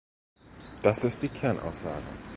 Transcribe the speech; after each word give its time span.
Das 0.81 1.03
ist 1.03 1.21
die 1.21 1.29
Kernaussage. 1.29 2.01